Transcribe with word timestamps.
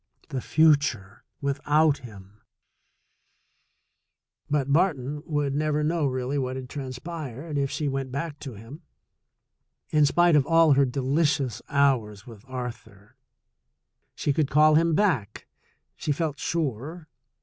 The 0.29 0.41
future 0.41 1.25
without 1.41 1.99
him! 1.99 2.41
But 4.49 4.73
Barton 4.73 5.21
would 5.27 5.53
never 5.53 5.83
know 5.83 6.07
really 6.07 6.39
what 6.39 6.55
had 6.55 6.69
trans 6.69 6.97
pired, 6.97 7.55
if 7.59 7.69
she 7.69 7.87
went 7.87 8.11
back 8.11 8.39
to 8.39 8.55
him. 8.55 8.81
In 9.91 10.07
spite 10.07 10.35
of 10.35 10.47
all 10.47 10.73
her 10.73 10.85
delicious 10.85 11.61
hours 11.69 12.25
with 12.25 12.43
Arthur, 12.47 13.15
she 14.15 14.33
could 14.33 14.49
call 14.49 14.73
him 14.73 14.95
back, 14.95 15.47
she 15.95 16.11
felt 16.11 16.39
sure. 16.39 17.07